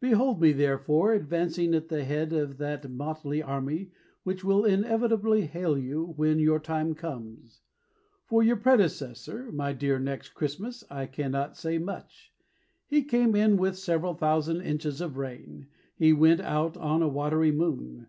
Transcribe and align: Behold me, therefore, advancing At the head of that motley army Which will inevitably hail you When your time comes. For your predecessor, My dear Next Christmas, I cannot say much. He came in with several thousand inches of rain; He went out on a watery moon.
Behold 0.00 0.40
me, 0.40 0.50
therefore, 0.50 1.12
advancing 1.12 1.72
At 1.72 1.86
the 1.86 2.02
head 2.02 2.32
of 2.32 2.58
that 2.58 2.90
motley 2.90 3.40
army 3.40 3.92
Which 4.24 4.42
will 4.42 4.64
inevitably 4.64 5.42
hail 5.46 5.78
you 5.78 6.14
When 6.16 6.40
your 6.40 6.58
time 6.58 6.96
comes. 6.96 7.60
For 8.26 8.42
your 8.42 8.56
predecessor, 8.56 9.52
My 9.52 9.72
dear 9.72 10.00
Next 10.00 10.30
Christmas, 10.30 10.82
I 10.90 11.06
cannot 11.06 11.56
say 11.56 11.78
much. 11.78 12.34
He 12.88 13.04
came 13.04 13.36
in 13.36 13.56
with 13.56 13.78
several 13.78 14.14
thousand 14.14 14.62
inches 14.62 15.00
of 15.00 15.16
rain; 15.16 15.68
He 15.94 16.12
went 16.12 16.40
out 16.40 16.76
on 16.76 17.00
a 17.00 17.06
watery 17.08 17.52
moon. 17.52 18.08